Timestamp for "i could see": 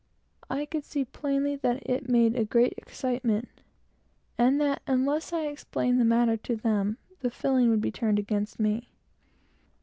0.49-1.05